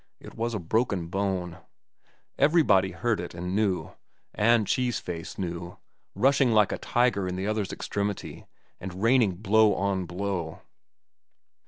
It 0.19 0.33
was 0.33 0.55
a 0.55 0.59
broken 0.59 1.09
bone. 1.09 1.59
Everybody 2.39 2.89
heard 2.89 3.19
it 3.19 3.35
and 3.35 3.55
knew; 3.55 3.91
and 4.33 4.65
Cheese 4.65 4.97
Face 4.97 5.37
knew, 5.37 5.77
rushing 6.15 6.51
like 6.51 6.71
a 6.71 6.79
tiger 6.79 7.27
in 7.27 7.35
the 7.35 7.45
other's 7.45 7.71
extremity 7.71 8.47
and 8.79 9.03
raining 9.03 9.35
blow 9.35 9.75
on 9.75 10.07
blow. 10.07 10.61